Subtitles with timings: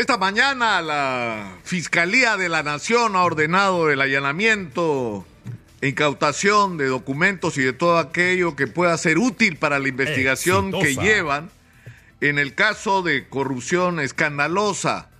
[0.00, 5.26] Esta mañana la Fiscalía de la Nación ha ordenado el allanamiento
[5.82, 10.72] e incautación de documentos y de todo aquello que pueda ser útil para la investigación
[10.72, 11.50] que llevan
[12.22, 15.10] en el caso de corrupción escandalosa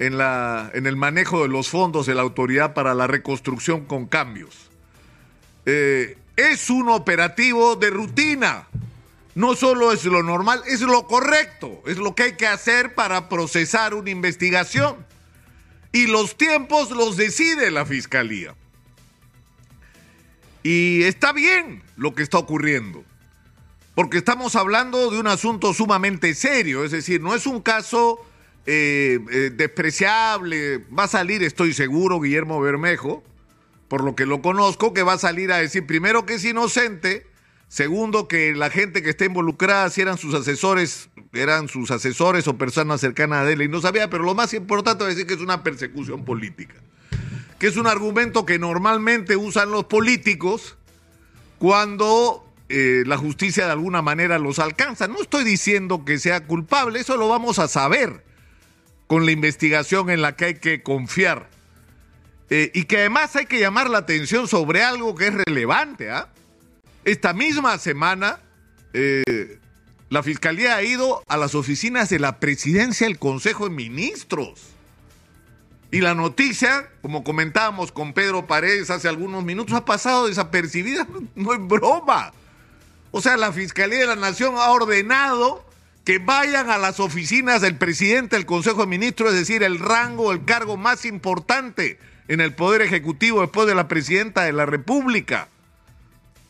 [0.00, 4.06] en, la, en el manejo de los fondos de la Autoridad para la Reconstrucción con
[4.06, 4.72] Cambios.
[5.66, 8.66] Eh, es un operativo de rutina
[9.36, 13.28] no solo es lo normal, es lo correcto, es lo que hay que hacer para
[13.28, 14.96] procesar una investigación.
[15.92, 18.54] Y los tiempos los decide la fiscalía.
[20.62, 23.04] Y está bien lo que está ocurriendo,
[23.94, 28.24] porque estamos hablando de un asunto sumamente serio, es decir, no es un caso
[28.64, 33.22] eh, eh, despreciable, va a salir, estoy seguro, Guillermo Bermejo,
[33.88, 37.26] por lo que lo conozco, que va a salir a decir primero que es inocente,
[37.68, 42.56] Segundo, que la gente que está involucrada, si eran sus asesores, eran sus asesores o
[42.56, 45.40] personas cercanas a él y no sabía, pero lo más importante es decir que es
[45.40, 46.74] una persecución política.
[47.58, 50.76] Que es un argumento que normalmente usan los políticos
[51.58, 55.08] cuando eh, la justicia de alguna manera los alcanza.
[55.08, 58.24] No estoy diciendo que sea culpable, eso lo vamos a saber
[59.06, 61.48] con la investigación en la que hay que confiar.
[62.48, 66.28] Eh, y que además hay que llamar la atención sobre algo que es relevante, ¿ah?
[67.06, 68.40] Esta misma semana,
[68.92, 69.60] eh,
[70.10, 74.60] la Fiscalía ha ido a las oficinas de la presidencia del Consejo de Ministros.
[75.92, 81.06] Y la noticia, como comentábamos con Pedro Paredes hace algunos minutos, ha pasado desapercibida.
[81.36, 82.32] No es broma.
[83.12, 85.64] O sea, la Fiscalía de la Nación ha ordenado
[86.04, 90.32] que vayan a las oficinas del presidente del Consejo de Ministros, es decir, el rango,
[90.32, 95.50] el cargo más importante en el Poder Ejecutivo después de la presidenta de la República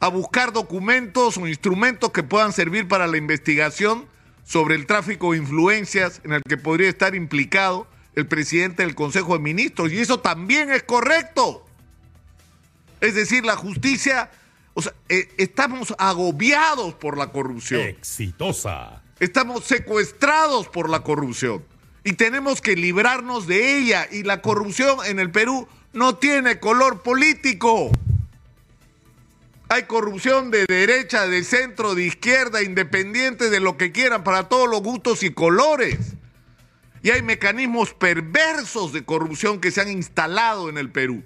[0.00, 4.06] a buscar documentos o instrumentos que puedan servir para la investigación
[4.44, 9.34] sobre el tráfico de influencias en el que podría estar implicado el presidente del Consejo
[9.34, 9.92] de Ministros.
[9.92, 11.64] Y eso también es correcto.
[13.00, 14.30] Es decir, la justicia,
[14.74, 17.82] o sea, eh, estamos agobiados por la corrupción.
[17.82, 19.02] Exitosa.
[19.20, 21.64] Estamos secuestrados por la corrupción
[22.04, 24.08] y tenemos que librarnos de ella.
[24.10, 27.90] Y la corrupción en el Perú no tiene color político.
[29.70, 34.68] Hay corrupción de derecha, de centro, de izquierda, independiente de lo que quieran, para todos
[34.68, 35.98] los gustos y colores.
[37.02, 41.22] Y hay mecanismos perversos de corrupción que se han instalado en el Perú.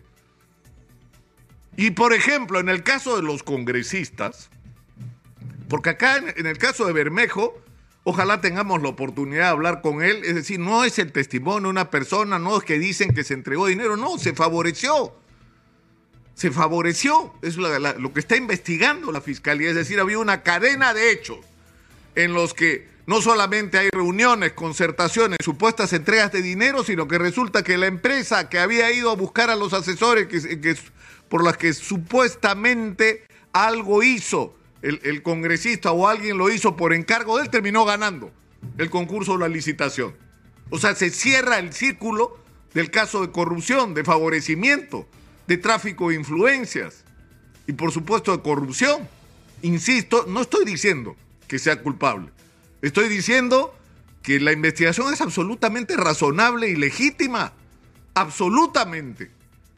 [1.76, 4.50] Y por ejemplo, en el caso de los congresistas,
[5.68, 7.58] porque acá en, el caso de Bermejo,
[8.02, 11.70] ojalá tengamos la oportunidad de hablar con él, es decir, no es el testimonio de
[11.70, 15.14] una persona, no es que dicen que se entregó dinero, no, se favoreció
[16.34, 21.12] se favoreció, es lo que está investigando la fiscalía, es decir, había una cadena de
[21.12, 21.38] hechos
[22.14, 27.62] en los que no solamente hay reuniones, concertaciones, supuestas entregas de dinero, sino que resulta
[27.62, 30.76] que la empresa que había ido a buscar a los asesores que,
[31.28, 37.36] por las que supuestamente algo hizo el, el, congresista o alguien lo hizo por encargo
[37.36, 38.30] de él, terminó ganando
[38.78, 40.14] el concurso o la licitación.
[40.70, 42.38] O sea, se cierra el círculo
[42.72, 45.06] del caso de corrupción, de favorecimiento
[45.46, 47.04] de tráfico de influencias
[47.66, 49.08] y por supuesto de corrupción.
[49.62, 51.16] Insisto, no estoy diciendo
[51.46, 52.30] que sea culpable.
[52.80, 53.74] Estoy diciendo
[54.22, 57.52] que la investigación es absolutamente razonable y legítima.
[58.14, 59.30] Absolutamente.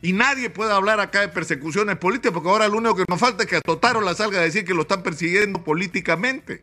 [0.02, 3.44] Y nadie puede hablar acá de persecuciones políticas, porque ahora lo único que nos falta
[3.44, 6.62] es que a Totaro la salga a decir que lo están persiguiendo políticamente,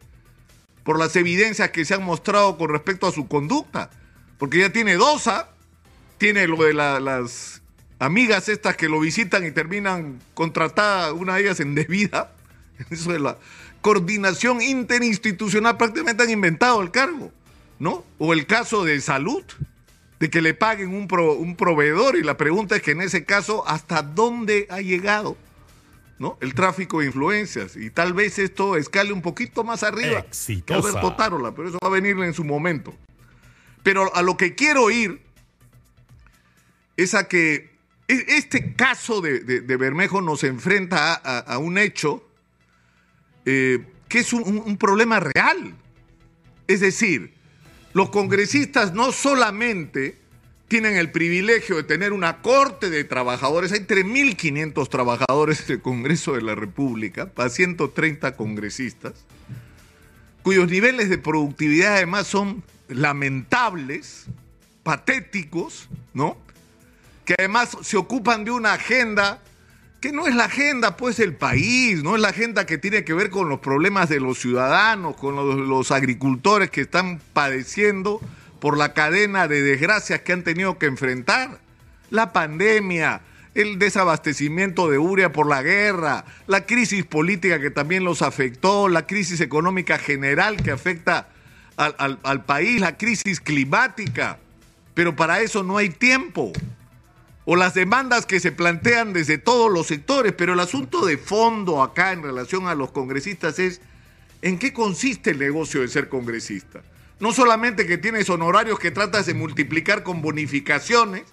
[0.84, 3.90] por las evidencias que se han mostrado con respecto a su conducta.
[4.38, 5.50] Porque ya tiene DOSA,
[6.18, 7.61] tiene lo de las
[8.02, 12.34] amigas estas que lo visitan y terminan contratadas, una de ellas en debida,
[12.90, 13.38] eso de la
[13.82, 17.32] coordinación interinstitucional, prácticamente han inventado el cargo,
[17.80, 18.04] ¿no?
[18.18, 19.44] O el caso de salud,
[20.20, 23.68] de que le paguen un, un proveedor y la pregunta es que en ese caso,
[23.68, 25.38] ¿hasta dónde ha llegado?
[26.20, 26.38] ¿no?
[26.42, 27.76] El tráfico de influencias.
[27.76, 30.20] Y tal vez esto escale un poquito más arriba.
[30.20, 31.02] Exitosa.
[31.02, 32.94] Que pero eso va a venir en su momento.
[33.82, 35.20] Pero a lo que quiero ir
[36.98, 37.71] es a que
[38.12, 42.28] este caso de, Bermejo nos enfrenta a, un hecho
[43.46, 45.76] eh, que es un, problema real.
[46.68, 47.34] Es decir,
[47.94, 50.18] los congresistas no solamente
[50.68, 56.42] tienen el privilegio de tener una corte de trabajadores, hay 3.500 trabajadores del Congreso de
[56.42, 59.26] la República, para 130 congresistas,
[60.44, 64.28] cuyos niveles de productividad además son lamentables,
[64.84, 66.38] patéticos, ¿no?
[67.32, 69.40] Que además se ocupan de una agenda
[70.02, 73.14] que no es la agenda pues del país, no es la agenda que tiene que
[73.14, 78.20] ver con los problemas de los ciudadanos, con los, agricultores que están padeciendo
[78.60, 81.60] por la cadena de desgracias que han tenido que enfrentar.
[82.10, 83.22] La pandemia,
[83.56, 89.08] el desabastecimiento de urea por la guerra, la crisis política que también los afectó, la
[89.08, 91.30] crisis económica general que afecta
[91.78, 94.38] al, al país, la crisis climática.
[94.94, 96.52] Pero para eso no hay tiempo.
[97.46, 100.34] O las demandas que se plantean desde todos los sectores.
[100.34, 103.82] Pero el asunto de fondo acá en relación a los congresistas es
[104.42, 106.82] en qué consiste el negocio de ser congresista.
[107.20, 111.24] No solamente que tienes honorarios que tratas de multiplicar con bonificaciones,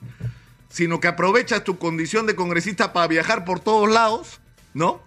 [0.69, 4.41] sino que aprovechas tu condición de congresista para viajar por todos lados,
[4.75, 5.01] ¿no?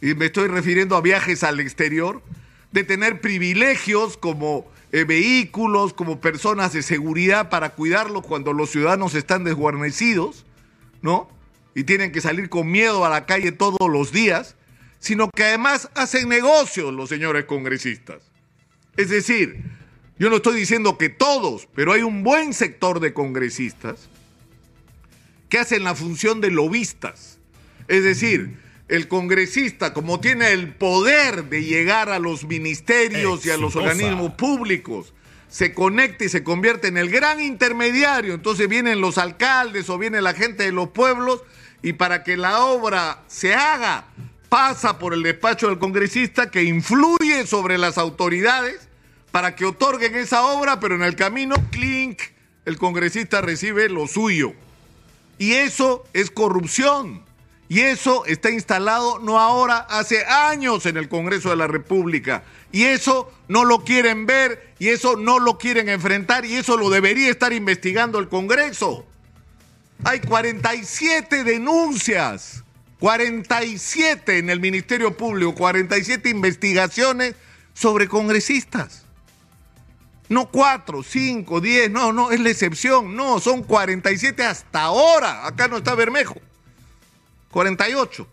[0.00, 2.22] Y me estoy refiriendo a viajes al exterior,
[2.72, 4.66] de tener privilegios como
[4.96, 10.46] eh, vehículos, como personas de seguridad para cuidarlos cuando los ciudadanos están desguarnecidos,
[11.02, 11.28] ¿no?
[11.74, 14.56] Y tienen que salir con miedo a la calle todos los días,
[14.98, 18.22] sino que además hacen negocios los señores congresistas.
[18.96, 19.64] Es decir,
[20.18, 24.08] yo no estoy diciendo que todos, pero hay un buen sector de congresistas
[25.50, 27.38] que hacen la función de lobistas.
[27.86, 28.56] Es decir,
[28.88, 34.32] el congresista, como tiene el poder de llegar a los ministerios y a los organismos
[34.32, 35.12] públicos,
[35.48, 38.34] se conecta y se convierte en el gran intermediario.
[38.34, 41.42] Entonces vienen los alcaldes o viene la gente de los pueblos
[41.82, 44.06] y para que la obra se haga,
[44.48, 48.88] pasa por el despacho del congresista que influye sobre las autoridades
[49.32, 52.22] para que otorguen esa obra, pero en el camino, clink,
[52.64, 54.54] el congresista recibe lo suyo.
[55.38, 57.25] Y eso es corrupción.
[57.68, 62.44] Y eso está instalado no ahora, hace años en el Congreso de la República.
[62.70, 66.90] Y eso no lo quieren ver, y eso no lo quieren enfrentar, y eso lo
[66.90, 69.04] debería estar investigando el Congreso.
[70.04, 72.62] Hay 47 denuncias,
[73.00, 77.34] 47 en el Ministerio Público, 47 investigaciones
[77.74, 79.04] sobre congresistas.
[80.28, 85.46] No 4, 5, 10, no, no, es la excepción, no, son 47 hasta ahora.
[85.46, 86.40] Acá no está Bermejo.
[87.50, 88.26] 48.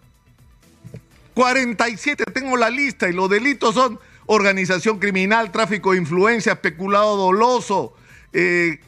[1.34, 7.96] 47, tengo la lista y los delitos son organización criminal, tráfico de influencia, especulado doloso.
[8.32, 8.80] Eh,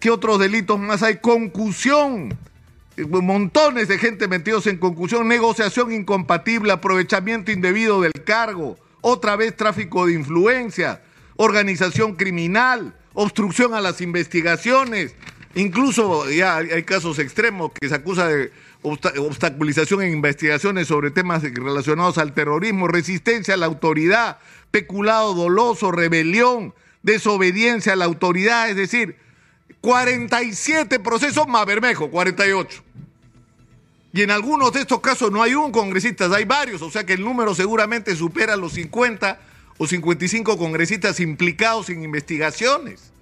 [0.00, 1.16] ¿Qué otros delitos más hay?
[1.16, 2.36] Concusión.
[2.96, 9.56] Eh, montones de gente metidos en concusión, negociación incompatible, aprovechamiento indebido del cargo, otra vez
[9.56, 11.02] tráfico de influencia,
[11.36, 15.14] organización criminal, obstrucción a las investigaciones.
[15.56, 18.52] Incluso ya hay casos extremos que se acusa de
[18.84, 24.38] obstaculización en investigaciones sobre temas relacionados al terrorismo, resistencia a la autoridad,
[24.70, 29.16] peculado doloso, rebelión, desobediencia a la autoridad, es decir,
[29.80, 32.82] 47 procesos más Bermejo, 48.
[34.12, 37.14] Y en algunos de estos casos no hay un congresista, hay varios, o sea que
[37.14, 39.40] el número seguramente supera los 50
[39.78, 43.12] o 55 congresistas implicados en investigaciones.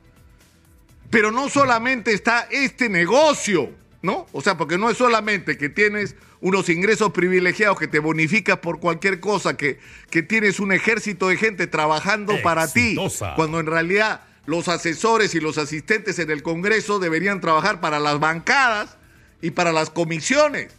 [1.09, 3.71] Pero no solamente está este negocio,
[4.03, 4.27] ¿no?
[4.33, 8.81] O sea, porque no es solamente que tienes unos ingresos privilegiados que te bonificas por
[8.81, 9.79] cualquier cosa, que,
[10.11, 12.97] que tienes un ejército de gente trabajando para ti,
[13.37, 18.19] cuando en realidad los asesores y los asistentes en el Congreso deberían trabajar para las
[18.19, 18.97] bancadas
[19.41, 20.73] y para las comisiones.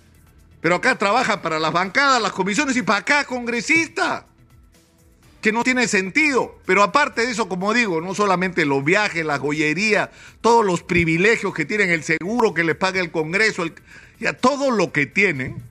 [0.59, 4.27] Pero acá trabaja para las bancadas, las comisiones y para acá congresista
[5.43, 6.57] que no tiene sentido.
[6.65, 10.09] Pero aparte de eso, como digo, no solamente los viajes, la joyería,
[10.41, 13.65] todos los privilegios que tienen, el seguro que les paga el Congreso,
[14.19, 15.61] ya todo lo que tienen,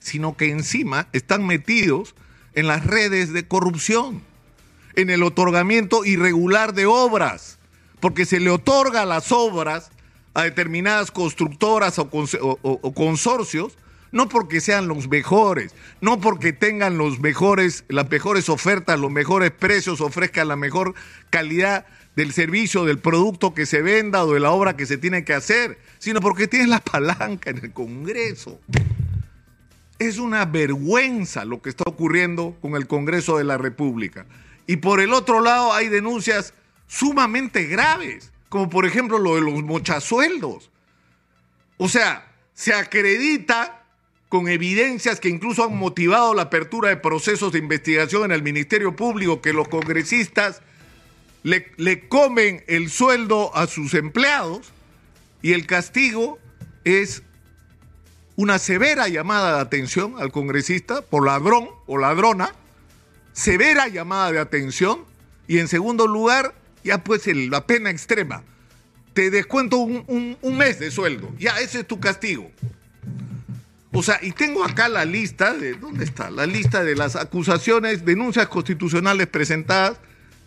[0.00, 2.16] sino que encima están metidos
[2.54, 4.20] en las redes de corrupción,
[4.96, 7.58] en el otorgamiento irregular de obras,
[8.00, 9.92] porque se le otorga las obras
[10.34, 13.78] a determinadas constructoras o consorcios
[14.12, 19.50] no porque sean los mejores, no porque tengan los mejores, las mejores ofertas, los mejores
[19.50, 20.94] precios, ofrezcan la mejor
[21.30, 25.24] calidad del servicio, del producto que se venda o de la obra que se tiene
[25.24, 28.60] que hacer, sino porque tienen la palanca en el Congreso.
[29.98, 34.26] Es una vergüenza lo que está ocurriendo con el Congreso de la República.
[34.66, 36.54] Y por el otro lado hay denuncias
[36.86, 40.70] sumamente graves, como por ejemplo lo de los mochasueldos.
[41.78, 43.81] O sea, se acredita
[44.32, 48.96] con evidencias que incluso han motivado la apertura de procesos de investigación en el Ministerio
[48.96, 50.62] Público, que los congresistas
[51.42, 54.72] le, le, comen el sueldo a sus empleados
[55.42, 56.38] y el castigo
[56.84, 57.22] es
[58.34, 62.54] una severa llamada de atención al congresista por ladrón o ladrona,
[63.34, 65.04] severa llamada de atención
[65.46, 68.44] y en segundo lugar ya pues la pena extrema.
[69.12, 72.50] Te descuento un, un mes de sueldo, ya ese es tu castigo.
[73.92, 76.30] O sea, y tengo acá la lista de, ¿dónde está?
[76.30, 79.98] La lista de las acusaciones, denuncias constitucionales presentadas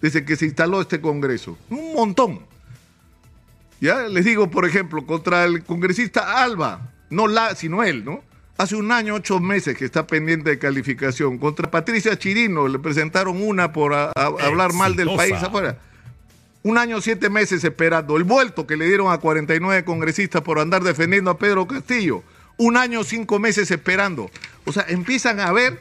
[0.01, 1.57] desde que se instaló este Congreso.
[1.69, 2.39] Un montón.
[3.81, 8.23] Ya les digo, por ejemplo, contra el congresista Alba, no la, sino él, ¿no?
[8.57, 11.37] Hace un año, ocho meses que está pendiente de calificación.
[11.37, 15.77] Contra Patricia Chirino le presentaron una por a- a- hablar mal del país afuera.
[16.63, 18.15] Un año, siete meses esperando.
[18.17, 22.23] El vuelto que le dieron a 49 congresistas por andar defendiendo a Pedro Castillo.
[22.57, 24.31] Un año, cinco meses esperando.
[24.65, 25.79] O sea, empiezan a ver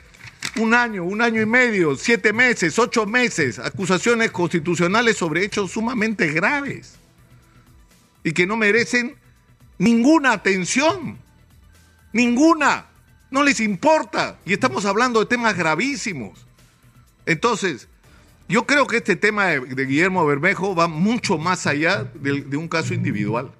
[0.56, 6.32] un año, un año y medio, siete meses, ocho meses, acusaciones constitucionales sobre hechos sumamente
[6.32, 6.96] graves
[8.22, 9.16] y que no merecen
[9.78, 11.18] ninguna atención.
[12.12, 12.86] Ninguna.
[13.30, 14.38] No les importa.
[14.44, 16.46] Y estamos hablando de temas gravísimos.
[17.26, 17.88] Entonces,
[18.48, 22.94] yo creo que este tema de, Guillermo Bermejo va mucho más allá de, un caso
[22.94, 23.50] individual.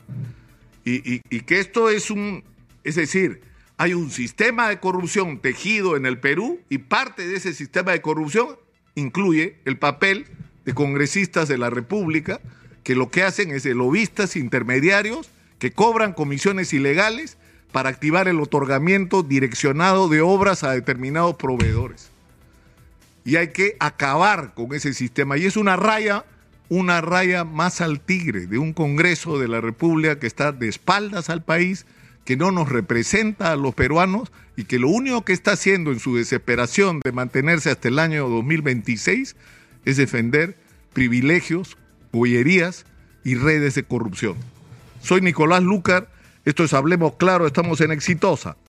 [0.85, 2.45] Y- y que esto es un,
[2.85, 3.43] es decir,
[3.77, 8.03] hay un sistema de corrupción tejido en el Perú y parte de ese sistema de
[8.03, 8.57] corrupción
[8.95, 10.27] incluye el papel
[10.65, 12.41] de congresistas de la República
[12.85, 17.37] que lo que hacen es de lobistas intermediarios que cobran comisiones ilegales
[17.73, 22.15] para activar el otorgamiento direccionado de obras a determinados proveedores
[23.25, 25.37] y hay que acabar con ese sistema.
[25.39, 26.25] Y es una raya,
[26.69, 31.31] una raya más al tigre de un Congreso de la República que está de espaldas
[31.31, 31.87] al país,
[32.25, 36.01] que no nos representa a los peruanos y que lo único que está haciendo en
[36.01, 39.37] su desesperación de mantenerse hasta el año 2026
[39.85, 40.57] es defender
[40.93, 41.77] privilegios,
[42.13, 42.87] bollerías
[43.25, 44.37] y redes de corrupción.
[45.03, 46.09] Soy Nicolás Lucar,
[46.45, 48.57] esto es Hablemos Claro, estamos en Exitosa